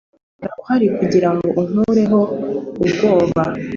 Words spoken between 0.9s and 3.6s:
kugirango unkureho ubwoba.